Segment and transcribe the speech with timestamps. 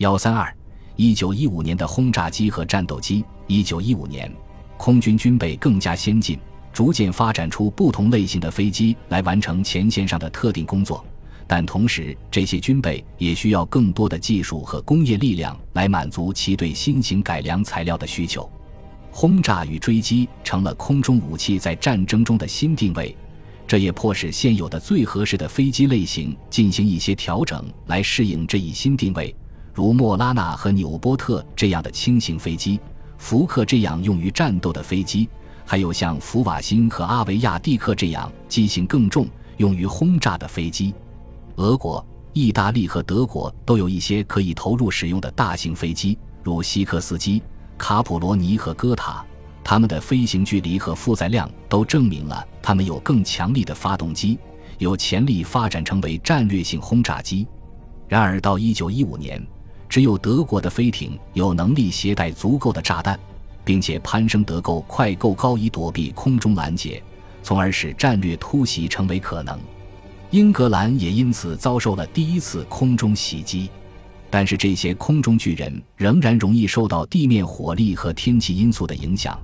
[0.00, 0.50] 幺三二，
[0.96, 3.22] 一九一五年的轰炸机和战斗机。
[3.46, 4.34] 一九一五年，
[4.78, 6.38] 空军军备更加先进，
[6.72, 11.04] 逐渐发展出不同类型的飞机来完成前线上的特定工作。
[11.46, 18.50] 但同时，这些军备也需要更多的技术和工业力量来满足其对新型改良材料的需求。
[19.10, 23.14] 轰炸与追击成了空中武器在战争中的新定位，
[23.66, 29.36] 这也迫使现有的最合适的飞机类型进行一些调整来适应这一新定位。
[29.72, 32.80] 如莫拉纳和纽波特这样的轻型飞机，
[33.18, 35.28] 福克这样用于战斗的飞机，
[35.64, 39.26] 还有像福瓦辛和阿维亚蒂克这样机型更重、
[39.58, 40.92] 用于轰炸的飞机。
[41.56, 47.42] 俄国、意大利和德国都有一些可以投入使用的大型飞机，如西科斯基、
[47.78, 49.24] 卡普罗尼和戈塔。
[49.62, 54.38] 它们的飞行距离和负载量都证明了它们有更强力的发动机，
[54.78, 57.46] 有潜力发展成为战略性轰炸机。
[58.08, 59.46] 然而，到1915年。
[59.90, 63.18] 只有德国的飞艇有能力携带足够的炸弹，
[63.64, 67.02] 并且攀升得够快、够高以躲避空中拦截，
[67.42, 69.58] 从而使战略突袭成为可能。
[70.30, 73.68] 英格兰也因此遭受了第一次空中袭击。
[74.30, 79.36] 但是这些空中巨人仍然容易受到地面火力和天气因素的影响，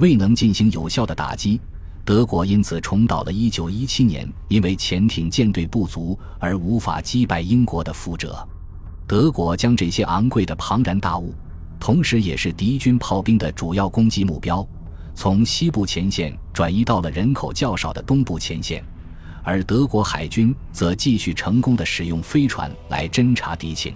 [0.00, 1.60] 未能进行有效的打击。
[2.04, 8.44] 德国因此重蹈了1917年因为潜艇舰队不足而无法击败英国的覆辙。
[9.12, 11.34] 德国将这些昂贵的庞然大物，
[11.78, 14.66] 同时也是敌军炮兵的主要攻击目标，
[15.14, 18.82] 从西部前线转移到了人口较少的东部前线，
[19.42, 23.92] 而德国海军则继续成功地使用飞船来侦察敌情。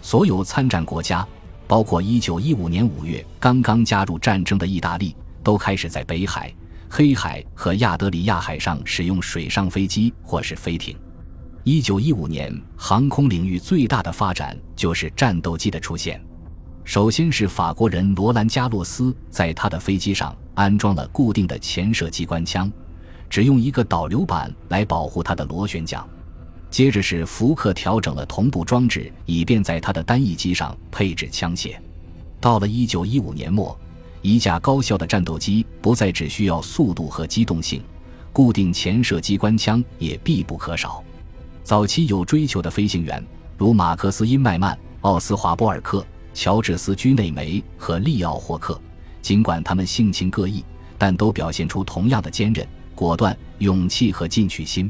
[0.00, 1.26] 所有参战国家，
[1.66, 6.54] 包括1915年5月刚刚加入战争的意大利，都开始在北海、
[6.88, 10.96] 黑海和亚得里亚海上使用水上飞机或是飞艇。
[11.68, 16.24] 一九一五年，航空领域最大的发展就是战斗机的出现。
[16.84, 22.70] 首先是法国人罗兰加洛斯在他的飞机上安装了固定的前射机关枪，
[23.28, 26.08] 只用一个导流板来保护它的螺旋桨。
[26.70, 31.74] 接着是福克调整了同步装置，以便在他的单翼机上配置枪械。
[32.40, 33.76] 到了一九一五年末，
[34.22, 37.82] 一架高效的战斗机不再只需要速度和机动性，
[38.32, 41.02] 固定前射机关枪也必不可少。
[41.66, 43.20] 早期有追求的飞行员，
[43.58, 48.80] 如马克思·因麦曼、奥斯华·波尔克、乔治斯·居内梅和利奥·霍克，
[49.20, 50.64] 尽管他们性情各异，
[50.96, 54.88] 但都表现出同样的坚韧、果断、勇气和进取心。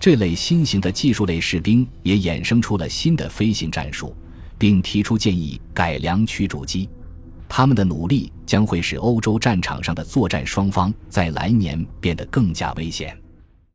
[0.00, 4.12] 这类新型的技术类士兵也衍生出了新的飞行战术，
[4.58, 6.88] 并提出建议改良驱逐机。
[7.48, 13.16] 他们的努力将会使欧洲战场上的作战双方在来年变得更加危险。